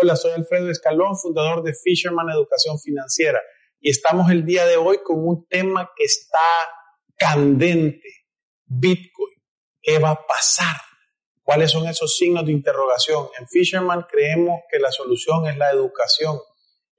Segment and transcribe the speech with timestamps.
[0.00, 3.42] Hola, soy Alfredo Escalón, fundador de Fisherman Educación Financiera
[3.80, 6.38] y estamos el día de hoy con un tema que está
[7.16, 8.08] candente,
[8.64, 9.42] Bitcoin.
[9.82, 10.76] ¿Qué va a pasar?
[11.42, 13.26] ¿Cuáles son esos signos de interrogación?
[13.40, 16.38] En Fisherman creemos que la solución es la educación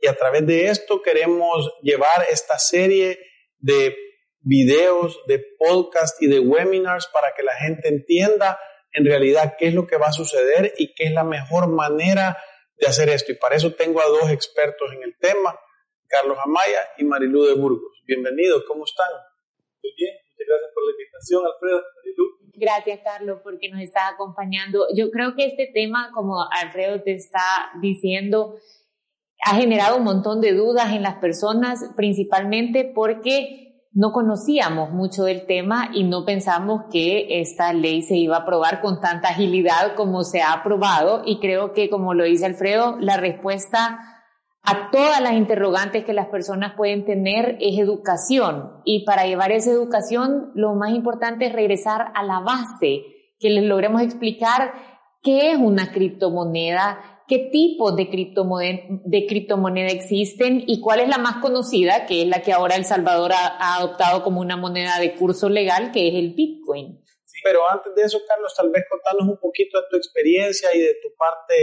[0.02, 3.18] y a través de esto queremos llevar esta serie
[3.60, 3.96] de
[4.42, 8.60] videos, de podcast y de webinars para que la gente entienda
[8.92, 12.38] en realidad qué es lo que va a suceder y qué es la mejor manera
[12.80, 13.32] de hacer esto.
[13.32, 15.58] Y para eso tengo a dos expertos en el tema,
[16.08, 18.02] Carlos Amaya y Marilú de Burgos.
[18.06, 19.10] Bienvenidos, ¿cómo están?
[19.84, 21.84] Muy bien, muchas gracias por la invitación, Alfredo.
[21.98, 22.26] Marilú.
[22.54, 24.88] Gracias, Carlos, porque nos está acompañando.
[24.96, 28.56] Yo creo que este tema, como Alfredo te está diciendo,
[29.46, 35.46] ha generado un montón de dudas en las personas, principalmente porque no conocíamos mucho del
[35.46, 40.24] tema y no pensamos que esta ley se iba a aprobar con tanta agilidad como
[40.24, 41.24] se ha aprobado.
[41.26, 44.00] Y creo que como lo dice Alfredo, la respuesta
[44.62, 48.74] a todas las interrogantes que las personas pueden tener es educación.
[48.86, 53.04] Y para llevar esa educación lo más importante es regresar a la base,
[53.40, 54.74] que les logremos explicar
[55.24, 61.20] qué es una criptomoneda, qué tipos de criptomoneda, de criptomoneda existen y cuál es la
[61.20, 65.14] más conocida, que es la que ahora El Salvador ha, adoptado como una moneda de
[65.14, 67.00] curso legal, que es el Bitcoin.
[67.24, 70.80] Sí, pero antes de eso, Carlos, tal vez contanos un poquito de tu experiencia y
[70.80, 71.54] de tu parte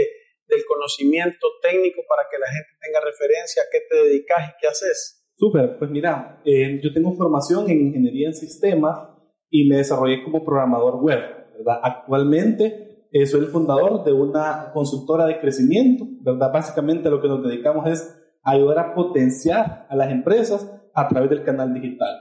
[0.47, 4.69] del conocimiento técnico para que la gente tenga referencia a qué te dedicas y qué
[4.69, 5.27] haces.
[5.37, 9.11] Súper, pues mira, eh, yo tengo formación en ingeniería en sistemas
[9.51, 11.21] y me desarrollé como programador web,
[11.59, 11.81] ¿verdad?
[11.83, 12.86] Actualmente
[13.23, 16.53] eh, soy el fundador de una consultora de crecimiento, ¿verdad?
[16.53, 21.43] Básicamente lo que nos dedicamos es ayudar a potenciar a las empresas a través del
[21.43, 22.15] canal digital.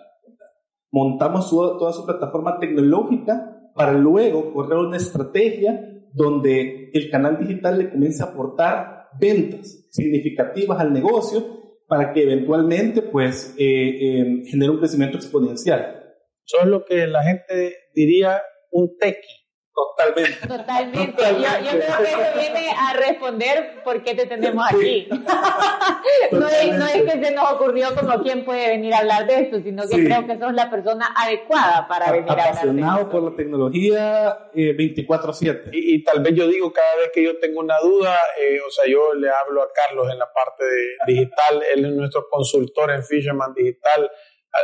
[0.91, 7.89] Montamos toda su plataforma tecnológica para luego correr una estrategia donde el canal digital le
[7.89, 11.43] comience a aportar ventas significativas al negocio
[11.87, 16.03] para que eventualmente pues eh, eh, genere un crecimiento exponencial.
[16.45, 18.41] Eso es lo que la gente diría
[18.71, 19.44] un tequi.
[19.75, 20.47] Totalmente.
[20.47, 21.21] Totalmente.
[21.21, 25.07] Yo, yo, creo que eso viene a responder por qué te tenemos aquí.
[26.31, 29.41] no, es, no, es, que se nos ocurrió como quién puede venir a hablar de
[29.41, 32.69] esto, sino que creo que sos la persona adecuada para venir a hablar de esto.
[32.69, 35.71] Apasionado por la tecnología eh, 24-7.
[35.73, 38.71] Y, y, tal vez yo digo, cada vez que yo tengo una duda, eh, o
[38.71, 42.91] sea, yo le hablo a Carlos en la parte de digital, él es nuestro consultor
[42.91, 44.09] en Fisherman Digital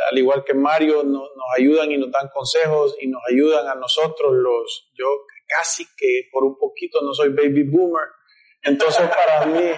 [0.10, 4.34] al igual que Mario, nos ayudan y nos dan consejos y nos ayudan a nosotros,
[4.34, 8.08] los, yo casi que por un poquito no soy baby boomer,
[8.64, 9.72] entonces para mí,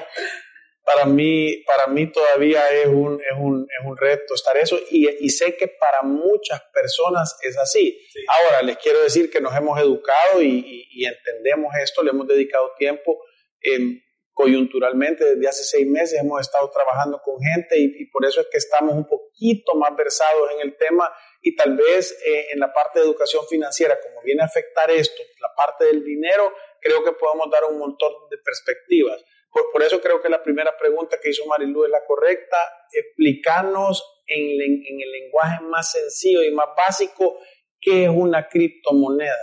[0.84, 5.09] para mí, para mí todavía es un, es un, es un reto estar eso y,
[5.19, 7.97] y, sé que para muchas personas es así.
[8.28, 12.74] Ahora, les quiero decir que nos hemos educado y, y, entendemos esto, le hemos dedicado
[12.78, 13.24] tiempo.
[13.62, 14.01] Eh,
[14.34, 18.58] coyunturalmente desde hace seis meses hemos estado trabajando con gente y, por eso es que
[18.58, 21.12] estamos un poquito más versados en el tema
[21.42, 25.22] y tal vez eh, en la parte de educación financiera, como viene a afectar esto,
[25.40, 26.52] la parte del dinero,
[26.82, 29.24] creo que podemos dar un montón de perspectivas.
[29.52, 32.58] Por, por eso creo que la primera pregunta que hizo Marilu es la correcta,
[32.92, 37.38] explicarnos en, en el lenguaje más sencillo y más básico
[37.80, 39.38] qué es una criptomoneda.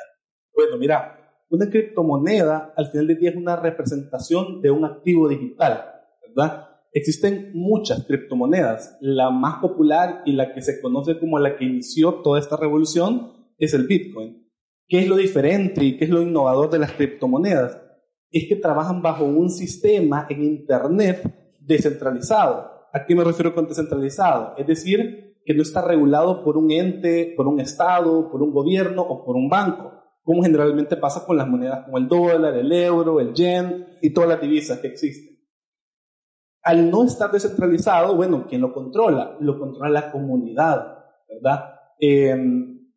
[0.53, 1.19] Bueno, mira,
[1.50, 5.84] una criptomoneda al final del día es una representación de un activo digital,
[6.28, 6.69] ¿verdad?
[6.93, 8.97] Existen muchas criptomonedas.
[9.00, 13.33] La más popular y la que se conoce como la que inició toda esta revolución
[13.59, 14.49] es el Bitcoin.
[14.88, 17.81] ¿Qué es lo diferente y qué es lo innovador de las criptomonedas?
[18.31, 22.71] Es que trabajan bajo un sistema en Internet descentralizado.
[22.93, 24.55] ¿A qué me refiero con descentralizado?
[24.56, 29.03] Es decir, que no está regulado por un ente, por un Estado, por un gobierno
[29.03, 33.20] o por un banco como generalmente pasa con las monedas como el dólar, el euro,
[33.20, 35.38] el yen y todas las divisas que existen.
[36.62, 39.36] Al no estar descentralizado, bueno, ¿quién lo controla?
[39.41, 41.75] Lo controla la comunidad, ¿verdad?
[41.98, 42.92] Em,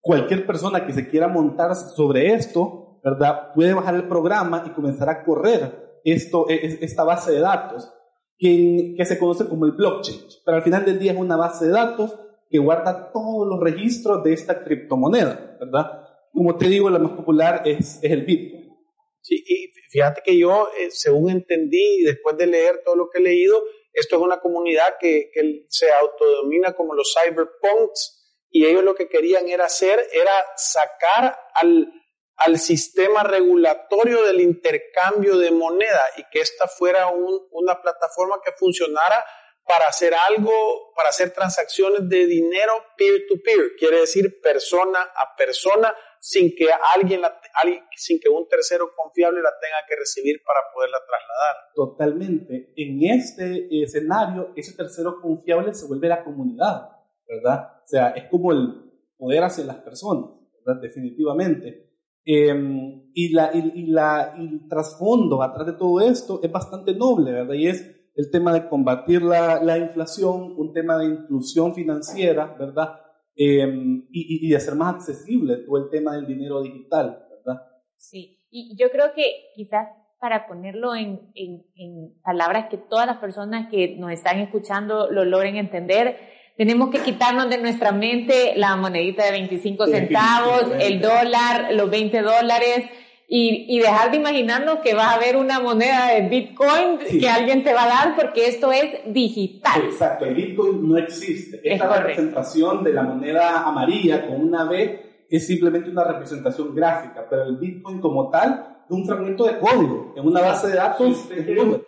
[0.00, 3.52] cualquier persona que se quiera montar sobre esto, ¿verdad?
[3.54, 7.92] Puede bajar el programa y comenzar a correr esto, e, esta base de datos
[8.38, 10.20] que, que se conoce como el blockchain.
[10.44, 12.18] Pero al final del día es una base de datos
[12.50, 16.05] que guarda todos los registros de esta criptomoneda, ¿verdad?
[16.36, 18.76] Como te digo, la más popular es, el Bitcoin.
[19.22, 23.22] Sí, y fíjate que yo, eh, según entendí, después de leer todo lo que he
[23.22, 28.94] leído, esto es una comunidad que, que se autodomina como los cyberpunks y ellos lo
[28.94, 31.90] que querían era hacer, era sacar al,
[32.36, 38.52] al sistema regulatorio del intercambio de moneda y que esta fuera un, una plataforma que
[38.52, 39.24] funcionara
[39.66, 45.94] para hacer algo, para hacer transacciones de dinero peer-to-peer, -peer, quiere decir persona a persona,
[46.26, 47.20] sin que alguien,
[47.62, 51.54] alguien, sin que un tercero confiable la tenga que recibir para poderla trasladar.
[51.72, 52.72] Totalmente.
[52.74, 56.88] En este escenario, ese tercero confiable se vuelve la comunidad,
[57.28, 57.74] ¿verdad?
[57.76, 60.32] O sea, es como el poder hacia las personas,
[60.64, 60.82] ¿verdad?
[60.82, 61.92] Definitivamente.
[62.24, 67.30] Em, y, la, y, la, y el trasfondo atrás de todo esto es bastante noble,
[67.30, 67.54] ¿verdad?
[67.54, 73.05] Y es el tema de combatir la, la inflación, un tema de inclusión financiera, ¿verdad?
[73.38, 77.62] Em, y, y, de hacer más accesible todo el tema del dinero digital, ¿verdad?
[77.98, 79.24] Sí, y yo creo que
[79.54, 79.88] quizás
[80.18, 85.26] para ponerlo en, en, en, palabras que todas las personas que nos están escuchando lo
[85.26, 86.16] logren entender,
[86.56, 92.22] tenemos que quitarnos de nuestra mente la monedita de 25 centavos, el dólar, los 20
[92.22, 92.86] dólares,
[93.28, 97.64] y, y, dejar de imaginarnos que va a haber una moneda de Bitcoin que alguien
[97.64, 99.82] te va a dar porque esto es digital.
[99.82, 101.60] Exacto, el Bitcoin no existe.
[101.64, 107.42] Esta representación de la moneda amarilla con una B es simplemente una representación gráfica, pero
[107.44, 111.16] el Bitcoin como tal es un fragmento de código en una base de datos.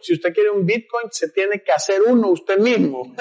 [0.00, 3.14] Si usted, quiere, un Bitcoin, se tiene que hacer uno usted mismo.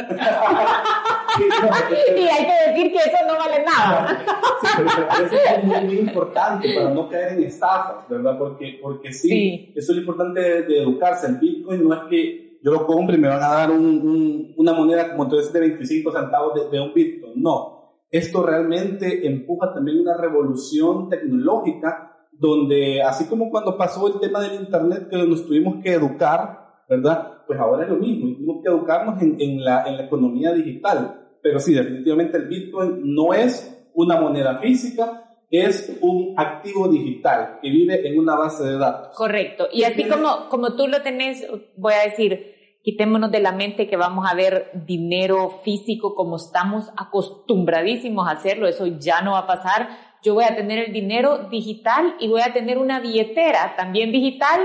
[1.37, 4.25] y hay que decir que eso no vale nada.
[4.61, 5.07] Sí, pero
[5.45, 8.35] es muy, muy, importante para no caer en estafas, ¿verdad?
[8.39, 11.27] Porque, porque sí, eso es lo importante de, educarse.
[11.27, 14.73] El Bitcoin no es que yo lo compre y me van a dar un, una
[14.73, 17.33] moneda como entonces de 25 centavos de, de un Bitcoin.
[17.35, 17.77] No,
[18.09, 22.06] esto realmente empuja también una revolución tecnológica
[22.39, 27.43] donde así como cuando pasó el tema del Internet que nos tuvimos que educar, ¿verdad?
[27.45, 31.23] Pues ahora es lo mismo, tenemos que educarnos en, en, la, en la economía digital.
[31.41, 37.69] Pero sí, definitivamente el Bitcoin no es una moneda física, es un activo digital que
[37.69, 39.15] vive en una base de datos.
[39.15, 39.67] Correcto.
[39.71, 41.47] Y así como, como tú lo tenés,
[41.77, 46.89] voy a decir, quitémonos de la mente que vamos a ver dinero físico como estamos
[46.97, 49.89] acostumbradísimos a hacerlo, eso ya no va a pasar
[50.27, 54.59] yo voy a tener el dinero digital y voy a tener una billetera también digital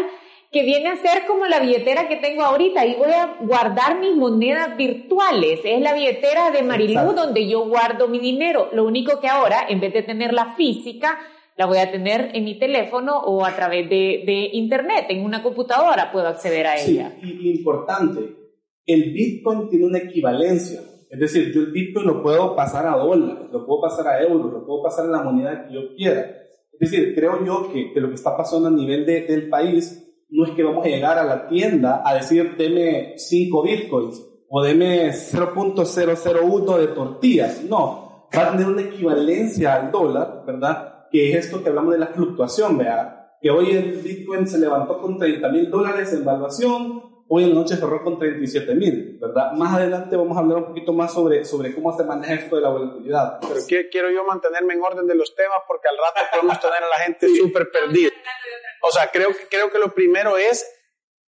[0.51, 4.15] que viene a ser como la billetera que tengo ahorita y voy a guardar mis
[4.15, 5.61] monedas virtuales.
[5.65, 8.69] Es la billetera de Marilu donde yo guardo mi dinero.
[8.73, 11.19] Lo único que ahora, en vez de tenerla física,
[11.57, 15.43] la voy a tener en mi teléfono o a través de, de internet, en una
[15.43, 17.17] computadora puedo acceder a ella.
[17.23, 18.21] Sí, y importante,
[18.85, 20.81] el Bitcoin tiene una equivalencia
[21.13, 24.51] es decir, yo el Bitcoin lo puedo pasar a dólares, lo puedo pasar a euros,
[24.51, 26.23] lo puedo pasar a la moneda que yo quiera.
[26.73, 30.03] Es decir, creo yo que, que lo que está pasando a nivel de, del país
[30.31, 34.63] no es que vamos a llegar a la tienda a decir, deme 5 Bitcoins o
[34.63, 37.63] deme 0.001 de tortillas.
[37.63, 41.09] No, va a tener una equivalencia al dólar, ¿verdad?
[41.11, 44.99] Que es esto que hablamos de la fluctuación, vea, que hoy el Bitcoin se levantó
[44.99, 47.03] con 30 mil dólares en valuación,
[47.35, 49.53] Hoy en la noche cerró con 37 mil, ¿verdad?
[49.53, 52.63] Más adelante vamos a hablar un poquito más sobre, sobre cómo se maneja esto de
[52.63, 53.39] la volatilidad.
[53.41, 56.89] Pero quiero yo mantenerme en orden de los temas porque al rato podemos tener a
[56.91, 58.11] la gente súper perdida.
[58.83, 60.63] O sea, creo que, creo que lo primero es,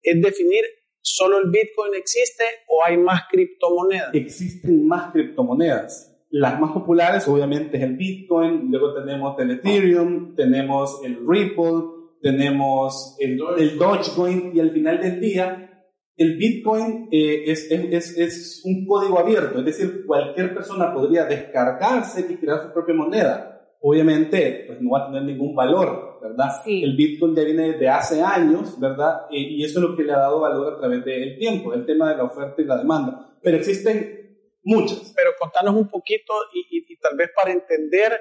[0.02, 0.64] es definir
[1.04, 4.14] ¿Solo el Bitcoin existe o hay más criptomonedas?
[4.14, 6.16] Existen más criptomonedas.
[6.30, 11.82] Las más populares obviamente es el Bitcoin, luego tenemos el Ethereum, tenemos el Ripple,
[12.22, 15.71] tenemos el, el Dogecoin y al final del día
[16.16, 22.26] el Bitcoin eh, es, es, es, un código abierto, es decir, cualquier persona podría descargarse
[22.28, 23.48] y crear su propia moneda.
[23.80, 26.50] Obviamente, pues no va a tener ningún valor, ¿verdad?
[26.66, 29.22] El Bitcoin ya viene de hace años, ¿verdad?
[29.30, 32.10] y eso es lo que le ha dado valor a través del tiempo, el tema
[32.10, 33.36] de la oferta y la demanda.
[33.42, 35.12] Pero existen muchas.
[35.16, 38.20] Pero contanos un poquito y, y tal vez para entender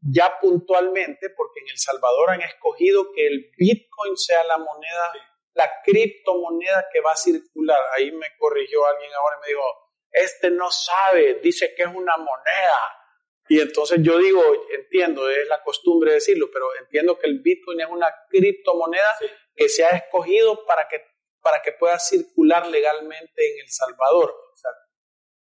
[0.00, 5.12] ya puntualmente, porque en El Salvador han escogido que el Bitcoin sea la moneda
[5.54, 7.78] la criptomoneda que va a circular.
[7.96, 9.64] Ahí me corrigió alguien ahora y me dijo,
[10.10, 13.02] este no sabe, dice que es una moneda.
[13.48, 17.88] Y entonces yo digo, entiendo, es la costumbre decirlo, pero entiendo que el Bitcoin es
[17.88, 19.16] una criptomoneda
[19.54, 21.02] que se ha escogido para que,
[21.40, 24.34] para que pueda circular legalmente en El Salvador.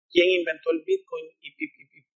[0.09, 1.51] ¿Quién inventó el Bitcoin y,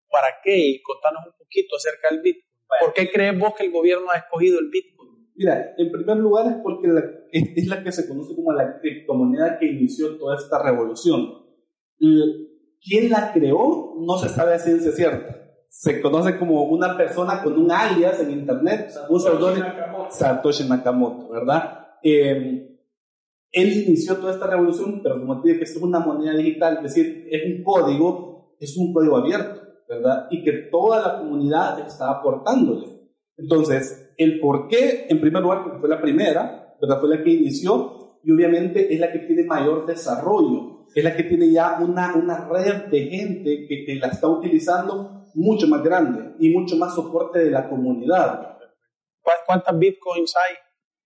[0.10, 0.56] para qué?
[0.56, 2.46] Y contanos un poquito acerca del Bitcoin.
[2.80, 4.99] ¿Por qué crees vos que el gobierno ha escogido el Bitcoin?
[5.40, 6.90] Mira, en primer lugar es porque
[7.32, 11.30] es, la que se conoce como la criptomoneda que inició toda esta revolución.
[11.98, 13.96] ¿Quién la creó?
[14.02, 15.34] No se sabe a ciencia cierta.
[15.70, 20.12] Se conoce como una persona con un alias en internet, Satoshi Nakamoto.
[20.12, 21.88] Satoshi Nakamoto, ¿verdad?
[22.04, 22.78] Em,
[23.54, 26.78] él inició toda esta revolución, pero como te digo que esto es una moneda digital,
[26.78, 30.28] es decir, es un código, es un código abierto, ¿verdad?
[30.32, 32.88] Y que toda la comunidad está aportándole.
[33.38, 37.00] Entonces, el por qué, en primer lugar, porque fue la primera, ¿verdad?
[37.00, 41.24] Fue la que inició y obviamente es la que tiene mayor desarrollo, es la que
[41.24, 46.36] tiene ya una, una red de gente que, que la está utilizando mucho más grande
[46.38, 48.58] y mucho más soporte de la comunidad.
[49.46, 50.56] ¿Cuántas bitcoins hay?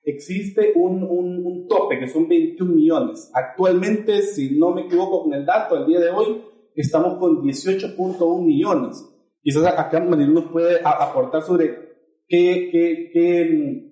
[0.06, 3.30] Existe un, un, tope que son 21 millones.
[3.34, 6.44] Actualmente, si no me equivoco con el dato, el día de hoy
[6.76, 9.06] estamos con 18.1 millones.
[9.42, 11.93] Quizás acá Marilu nos puede aportar sobre
[12.28, 13.92] qué, qué, qué,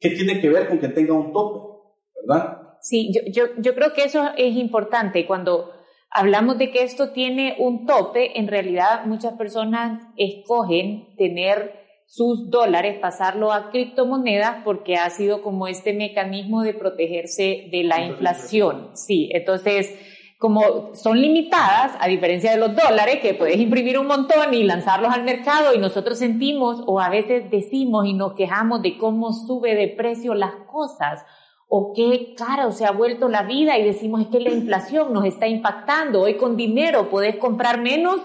[0.00, 1.78] qué, tiene que ver con que tenga un tope,
[2.26, 2.58] ¿verdad?
[2.80, 5.26] Sí, yo, yo, yo creo que eso es importante.
[5.26, 5.72] Cuando
[6.10, 12.98] hablamos de que esto tiene un tope, en realidad muchas personas escogen tener sus dólares,
[13.00, 18.90] pasarlo a criptomonedas porque ha sido como este mecanismo de protegerse de la inflación.
[18.94, 19.94] Sí, entonces,
[20.38, 25.12] como son limitadas, a diferencia de los dólares, que puedes imprimir un montón y lanzarlos
[25.12, 29.74] al mercado y nosotros sentimos o a veces decimos y nos quejamos de cómo sube
[29.74, 31.24] de precio las cosas
[31.68, 35.24] o qué caro se ha vuelto la vida y decimos es que la inflación nos
[35.24, 38.20] está impactando, hoy con dinero puedes comprar menos,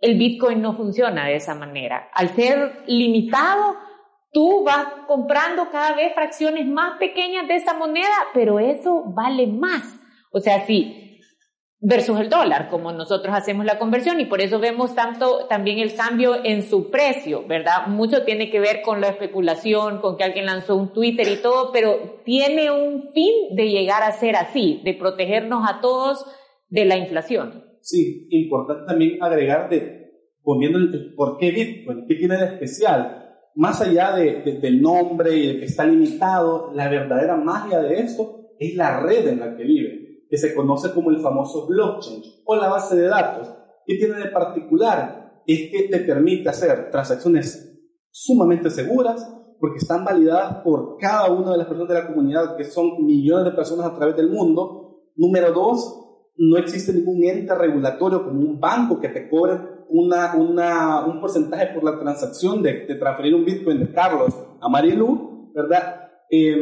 [0.00, 2.10] el Bitcoin no funciona de esa manera.
[2.14, 3.76] Al ser limitado,
[4.32, 9.82] tú vas comprando cada vez fracciones más pequeñas de esa moneda, pero eso vale más.
[10.32, 11.03] O sea, sí,
[11.86, 15.94] versus el dólar, como nosotros hacemos la conversión y por eso vemos tanto también el
[15.94, 17.88] cambio en su precio, ¿verdad?
[17.88, 21.72] Mucho tiene que ver con la especulación, con que alguien lanzó un Twitter y todo,
[21.72, 26.24] pero tiene un fin de llegar a ser así, de protegernos a todos
[26.70, 27.64] de la inflación.
[27.82, 30.10] Sí, importante también agregar de,
[30.42, 35.48] poniendo el, por qué Bitcoin, qué tiene de especial, más allá de, del nombre y
[35.48, 39.64] de que está limitado, la verdadera magia de esto es la red en la que
[39.64, 39.93] vive
[40.34, 43.54] que se conoce como el famoso blockchain o la base de datos.
[43.86, 45.42] ¿Qué tiene de particular?
[45.46, 47.72] Es que te permite hacer transacciones
[48.10, 52.64] sumamente seguras porque están validadas por cada una de las personas de la comunidad, que
[52.64, 55.04] son millones de personas a través del mundo.
[55.14, 56.00] Número dos,
[56.36, 59.52] no existe ningún ente regulatorio como un banco que te cobre
[59.88, 64.68] una, una, un porcentaje por la transacción de, de, transferir un Bitcoin de Carlos a
[64.68, 66.10] Marilu, ¿verdad?
[66.28, 66.56] Eh,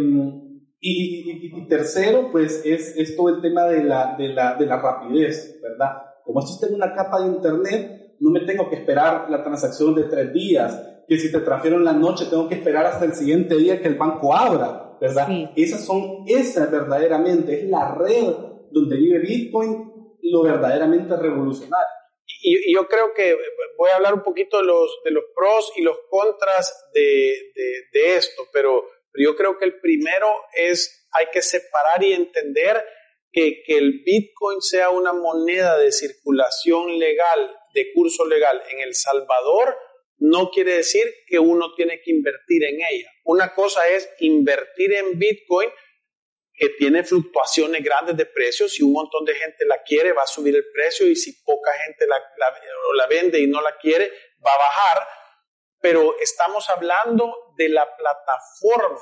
[0.84, 5.60] y, tercero, pues es, es, todo el tema de la, de, la, de la rapidez,
[5.62, 5.92] ¿verdad?
[6.24, 9.94] Como esto está en una capa de Internet, no me tengo que esperar la transacción
[9.94, 13.14] de tres días, que si te transfiero en la noche tengo que esperar hasta el
[13.14, 15.28] siguiente día que el banco abra, ¿verdad?
[15.54, 18.34] Esas son, esa verdaderamente es la red
[18.72, 21.86] donde vive Bitcoin, lo verdaderamente revolucionario.
[22.42, 23.36] Y, yo creo que
[23.78, 27.72] voy a hablar un poquito de los, de los pros y los contras de, de,
[27.92, 32.84] de esto, pero pero yo creo que el primero es, hay que separar y entender
[33.30, 38.94] que, que el Bitcoin sea una moneda de circulación legal, de curso legal en El
[38.94, 39.76] Salvador,
[40.18, 43.10] no quiere decir que uno tiene que invertir en ella.
[43.24, 45.68] Una cosa es invertir en Bitcoin,
[46.54, 48.74] que tiene fluctuaciones grandes de precios.
[48.74, 51.72] Si un montón de gente la quiere, va a subir el precio y si poca
[51.86, 52.60] gente la, la,
[52.94, 54.12] la vende y no la quiere,
[54.46, 55.08] va a bajar
[55.82, 59.00] pero estamos hablando de la plataforma.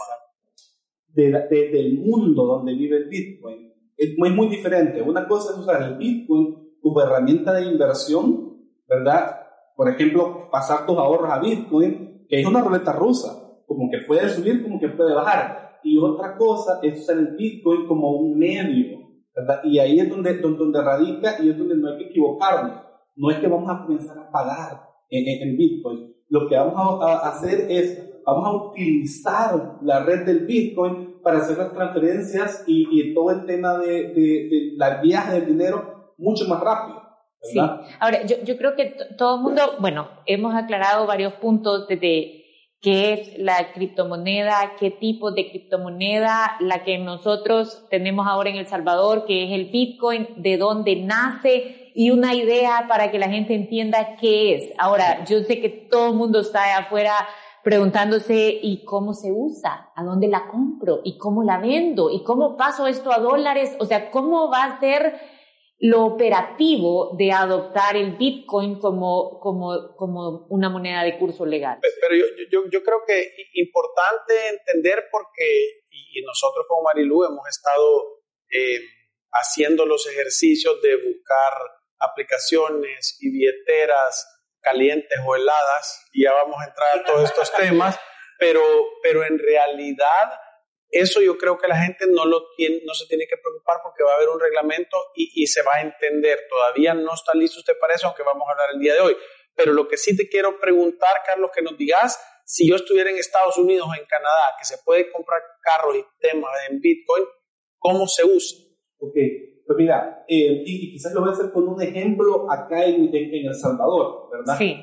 [1.15, 3.71] del mundo donde vive el Bitcoin.
[3.97, 5.03] Es muy, muy diferente.
[5.03, 8.57] Una cosa es usar el Bitcoin como herramienta de inversión,
[8.89, 9.37] ¿verdad?
[9.77, 14.29] Por ejemplo, pasar tus ahorros a Bitcoin, que es una ruleta rusa, como que puede
[14.31, 15.81] subir, como que puede bajar.
[15.85, 19.01] Y otra cosa es usar el Bitcoin como un medio,
[19.35, 19.61] ¿verdad?
[19.65, 22.83] Y ahí es donde, donde, radica y es donde no hay que equivocarnos.
[23.17, 27.29] No es que vamos a comenzar a pagar en, en Bitcoin lo que vamos a,
[27.29, 33.33] hacer es, vamos a utilizar la red del Bitcoin para hacer las transferencias y, todo
[33.33, 37.03] el tema de, de, la viaje del dinero mucho más rápido.
[37.43, 37.59] Sí.
[37.99, 42.41] Ahora, yo, yo creo que todo el mundo, bueno, hemos aclarado varios puntos desde
[42.81, 48.67] qué es la criptomoneda, qué tipo de criptomoneda, la que nosotros tenemos ahora en El
[48.67, 53.55] Salvador, que es el Bitcoin, de dónde nace, y una idea para que la gente
[53.55, 54.73] entienda qué es.
[54.79, 57.15] Ahora, yo sé que todo el mundo está afuera
[57.63, 59.91] preguntándose ¿y cómo se usa?
[59.95, 61.01] ¿A dónde la compro?
[61.05, 62.11] ¿Y cómo la vendo?
[62.11, 63.77] ¿Y cómo paso esto a dólares?
[63.79, 65.21] O sea, ¿cómo va a ser
[65.79, 71.79] lo operativo de adoptar el Bitcoin como, como, como una moneda de curso legal?
[71.81, 78.21] Pero yo, yo, yo creo que importante entender porque, y nosotros como Marilu hemos estado
[78.51, 78.81] eh,
[79.33, 81.53] haciendo los ejercicios de buscar
[82.01, 84.27] aplicaciones y billeteras
[84.61, 87.99] calientes o heladas, y ya vamos a entrar a todos estos temas,
[88.39, 88.63] pero,
[89.03, 90.39] pero en realidad
[90.91, 94.03] eso yo creo que la gente no, lo tiene, no se tiene que preocupar porque
[94.03, 96.47] va a haber un reglamento y, y se va a entender.
[96.49, 99.17] Todavía no está listo usted para eso, aunque vamos a hablar el día de hoy.
[99.55, 103.19] Pero lo que sí te quiero preguntar, Carlos, que nos digas, si yo estuviera en
[103.19, 107.25] Estados Unidos o en Canadá, que se puede comprar carros y temas en Bitcoin,
[107.79, 108.59] ¿cómo se usa?
[109.01, 109.15] Ok,
[109.67, 113.47] pues mira, eh, y, quizás lo voy a hacer con un ejemplo acá en, en,
[113.47, 114.57] El Salvador, ¿verdad?
[114.59, 114.77] Sí.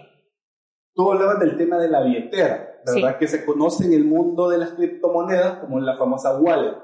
[0.93, 2.73] Tú hablabas del tema de la billetera.
[2.95, 3.17] ¿verdad?
[3.17, 6.75] Que se conoce en el mundo de las criptomonedas como la famosa wallet,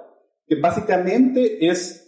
[0.47, 2.03] que básicamente es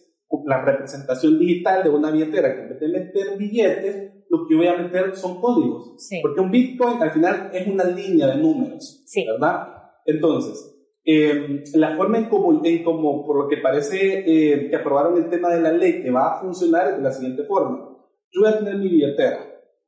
[0.46, 4.67] la representación digital de una billetera que en vez de meter billetes, lo que voy
[4.67, 5.96] a meter son códigos.
[6.22, 9.67] Porque un Bitcoin al final es una línea de números, ¿verdad?
[10.05, 10.75] Entonces,
[11.06, 15.30] em, la forma en como, en como, por lo que parece eh, que aprobaron el
[15.30, 17.90] tema de la ley, que va a funcionar es de la siguiente forma.
[18.32, 19.40] Yo voy a tener mi billetera,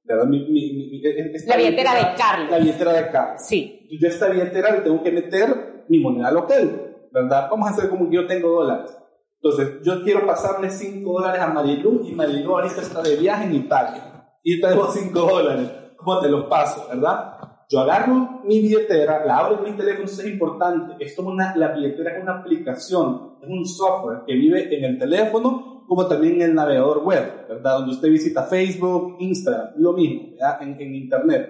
[0.04, 0.26] ¿verdad?
[0.26, 1.02] Mi, mi,
[1.48, 2.52] la billetera, de Carlos.
[2.52, 3.42] La billetera de Carlos.
[3.46, 3.88] Sí.
[4.00, 7.48] Yo a esta billetera le tengo que meter mi moneda local, ¿verdad?
[7.50, 8.98] Vamos a hacer como que yo tengo dólares.
[9.42, 13.56] Entonces, yo quiero pasarle 5 dólares a Marilu y Marilu ahorita está de viaje en
[13.56, 15.70] Italia y traigo 5 dólares.
[15.96, 17.37] ¿Cómo te los paso, verdad?
[17.70, 21.04] Yo agarro mi billetera, la abro en mi teléfono, eso es importante.
[21.04, 24.98] Esto es una, la billetera es una aplicación, es un software que vive en el
[24.98, 27.80] teléfono como también en el navegador web, ¿verdad?
[27.80, 30.62] Donde usted visita Facebook, Instagram, lo mismo, ¿verdad?
[30.62, 31.50] En, Internet.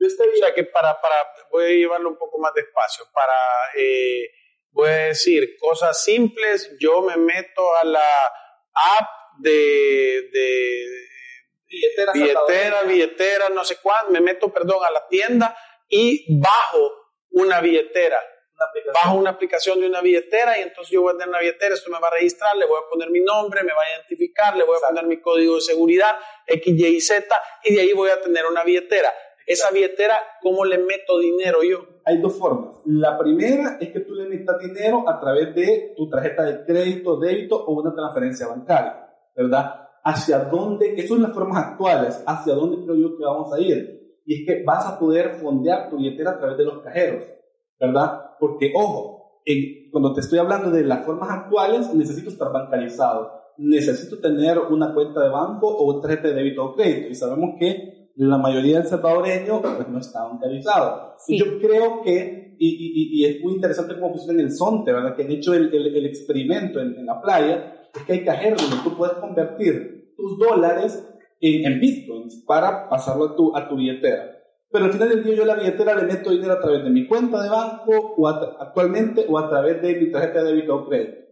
[0.00, 1.14] o sea que para, para,
[1.50, 3.34] voy a llevarlo un poco más despacio, para
[3.78, 4.30] eh,
[4.70, 8.00] voy a decir cosas simples, yo me meto a la
[8.98, 10.28] app de
[11.68, 15.56] billetera, billetera, no sé cuándo, me meto, perdón, a la tienda
[15.88, 16.92] y bajo
[17.30, 18.18] una billetera.
[18.92, 21.90] bajo una aplicación de una billetera y entonces yo voy a tener una billetera, esto
[21.90, 24.64] me va a registrar, le voy a poner mi nombre, me va a identificar, le
[24.64, 28.20] voy a poner mi código de seguridad, X, Y, Z, y de ahí voy a
[28.20, 29.12] tener una billetera.
[29.46, 31.86] Esa billetera, ¿cómo le meto dinero yo?
[32.04, 32.76] Hay dos formas.
[32.84, 37.18] La primera es que tú le metas dinero a través de tu tarjeta de crédito,
[37.18, 39.87] débito o una transferencia bancaria, ¿verdad?
[40.08, 40.94] ¿Hacia dónde?
[40.94, 42.22] Esas son las formas actuales.
[42.26, 44.20] ¿Hacia dónde creo yo que vamos a ir?
[44.24, 47.24] Y es que vas a poder fondear tu billetera a través de los cajeros,
[47.78, 48.36] ¿verdad?
[48.40, 49.42] Porque, ojo,
[49.90, 53.32] cuando te estoy hablando de las formas actuales, necesito estar bancarizado.
[53.58, 57.08] Necesito tener una cuenta de banco o una tarjeta de débito o crédito.
[57.08, 61.16] Y sabemos que la mayoría del salvadoreño pues, no está bancarizado.
[61.26, 64.90] Y yo creo que, y, y, y, es muy interesante cómo funciona en el Sonte,
[64.90, 65.14] ¿verdad?
[65.14, 68.96] Que han hecho el, el, experimento en, la playa, es que hay cajeros donde tú
[68.96, 71.08] puedes convertir tus dólares
[71.40, 74.34] en, en bitcoins para pasarlo a tu, a tu billetera.
[74.70, 77.06] Pero al final del día yo la billetera le meto dinero a través de mi
[77.06, 81.28] cuenta de banco o actualmente o a través de mi tarjeta de débito o crédito.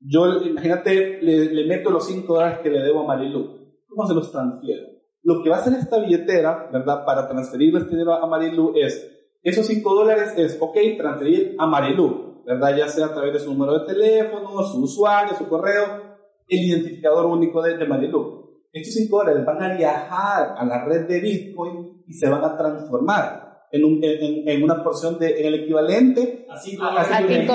[0.00, 3.84] Yo, imagínate, le, le meto los 5 dólares que le debo a Marilu.
[3.86, 4.88] ¿Cómo se los transfiero?
[5.22, 7.04] Lo que va a hacer esta billetera, ¿verdad?
[7.04, 9.08] Para transferirle este dinero a Marilu es,
[9.42, 12.76] esos 5 dólares es, ok, transferir a Marilu, ¿verdad?
[12.76, 16.11] Ya sea a través de su número de teléfono, su usuario, su correo,
[16.48, 18.42] el identificador único de, de Marilu.
[18.72, 22.56] Estos 5 dólares van a viajar a la red de Bitcoin y se van a
[22.56, 27.28] transformar en, un, en, en una porción de, en el equivalente a 5 dólares en
[27.28, 27.52] Bitcoin.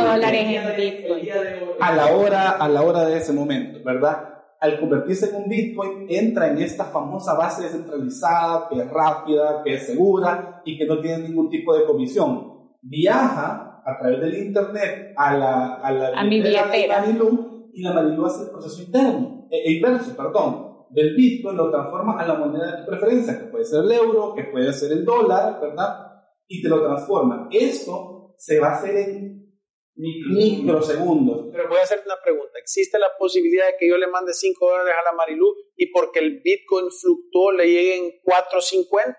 [1.79, 4.37] A la hora, a la hora de ese momento, ¿verdad?
[4.59, 9.75] al convertirse en un Bitcoin, entra en esta famosa base descentralizada, que es rápida, que
[9.75, 12.53] es segura y que no tiene ningún tipo de comisión.
[12.81, 17.46] Viaja a través del Internet a la, a la a billetera, Marilu
[17.77, 22.19] y la Marilu hace el proceso interno, e, e inverso, perdón, del Bitcoin lo transforma
[22.19, 25.05] a la moneda de tu preferencia, que puede ser el euro, que puede ser el
[25.05, 26.23] dólar, ¿verdad?
[26.47, 27.47] Y te lo transforma.
[27.51, 29.53] Esto se va a hacer en
[29.95, 31.49] microsegundos.
[31.51, 32.57] Pero voy a hacerte una pregunta.
[32.57, 36.17] ¿Existe la posibilidad de que yo le mande 5 dólares a la Marilu y porque
[36.17, 39.15] el Bitcoin fluctuó le lleguen 4.50?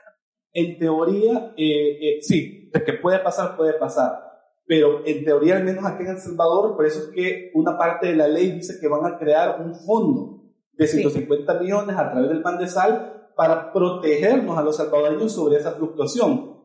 [0.53, 4.28] En teoría, eh, eh, sí, de que puede pasar, puede pasar.
[4.69, 8.09] Pero en teoría, al menos aquí en El Salvador, por eso es que una parte
[8.09, 12.29] de la ley dice que van a crear un fondo de 150 millones a través
[12.29, 16.59] del pan de sal para protegernos a los salvadoreños sobre esa fluctuación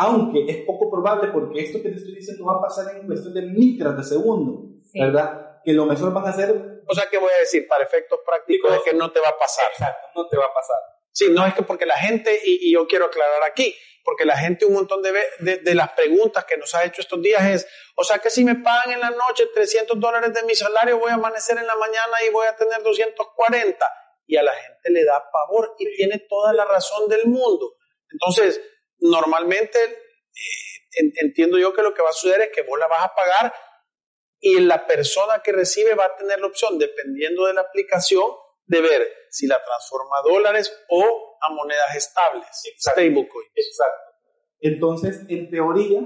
[0.00, 3.34] aunque es poco probable porque esto que te estoy diciendo va a pasar en cuestión
[3.34, 5.60] de micras de segundo, ¿verdad?
[5.62, 6.82] Que lo mejor van a hacer...
[6.88, 7.68] O sea, ¿qué voy a decir?
[7.68, 9.66] Para efectos prácticos es que no te va a pasar.
[9.70, 10.76] Exacto, no te va a pasar.
[11.12, 13.74] Sí, no es que porque la gente, y, yo quiero aclarar aquí,
[14.04, 17.20] porque la gente un montón de, de, de, las preguntas que nos ha hecho estos
[17.20, 20.54] días es, o sea que si me pagan en la noche 300 dólares de mi
[20.54, 23.86] salario, voy a amanecer en la mañana y voy a tener 240.
[24.26, 27.74] Y a la gente le da pavor y tiene toda la razón del mundo.
[28.12, 28.60] Entonces,
[28.98, 33.04] normalmente eh, entiendo yo que lo que va a suceder es que vos la vas
[33.04, 33.54] a pagar
[34.40, 38.24] y la persona que recibe va a tener la opción, dependiendo de la aplicación,
[38.70, 42.46] de ver si la transforma a dólares o a monedas estables,
[42.78, 43.50] stablecoins.
[43.54, 44.10] Exacto.
[44.60, 46.00] Entonces, en teoría,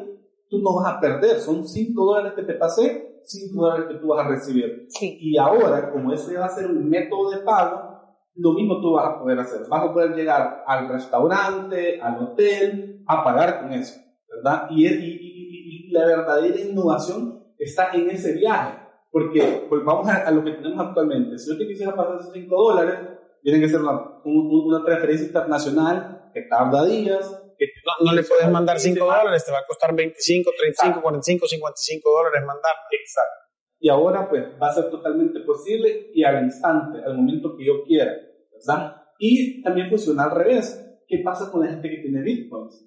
[0.48, 1.40] tú no vas a perder.
[1.40, 4.88] Son 5 dólares que te pasé, 5 dólares que tú vas a recibir.
[5.00, 7.94] Y ahora, como eso ya va a ser un método de pago,
[8.36, 9.60] lo mismo tú vas a poder hacer.
[9.68, 13.94] Vas a poder llegar al restaurante, al hotel, a pagar con eso,
[14.28, 14.68] ¿verdad?
[14.70, 18.83] Y, y, la verdadera innovación está en ese viaje.
[19.14, 21.38] Porque pues vamos a, lo que tenemos actualmente.
[21.38, 22.98] Si yo te quisiera pasar esos 5 dólares,
[23.44, 27.24] tiene que ser una, una, transferencia internacional que tarda días,
[27.56, 27.66] que
[28.04, 32.40] no, le puedes mandar 5 dólares, te va a costar 25, 35, 45, 55 dólares
[32.44, 32.72] mandar.
[32.90, 33.54] Exacto.
[33.78, 37.84] Y ahora pues va a ser totalmente posible y al instante, al momento que yo
[37.84, 38.10] quiera,
[38.50, 38.96] ¿verdad?
[39.20, 41.04] Y también funciona al revés.
[41.06, 42.84] ¿Qué pasa con la gente que tiene bitcoins?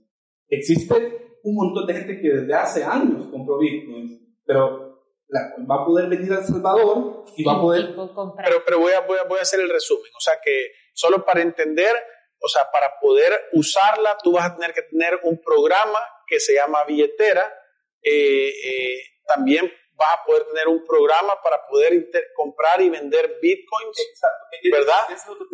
[0.49, 4.11] Existe un montón de gente que desde hace años compró bitcoins,
[4.43, 4.86] pero
[5.29, 7.95] va a poder venir a El Salvador y va a poder...
[8.43, 10.11] Pero, pero voy, a, voy, a, voy a hacer el resumen.
[10.15, 11.95] O sea que solo para entender,
[12.39, 16.55] o sea, para poder usarla, tú vas a tener que tener un programa que se
[16.55, 17.53] llama billetera.
[18.01, 23.97] Eh, eh, también vas a poder tener un programa para poder comprar y vender bitcoins,
[24.71, 25.07] ¿verdad?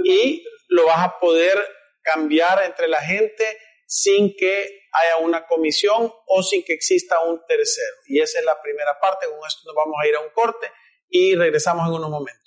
[0.04, 1.58] y lo vas a poder
[2.02, 3.46] cambiar entre la gente
[3.94, 7.96] sin que haya una comisión o sin que exista un tercero.
[8.08, 9.28] Y esa es la primera parte.
[9.28, 10.66] Con esto nos vamos a ir a un corte
[11.10, 12.43] y regresamos en unos momentos.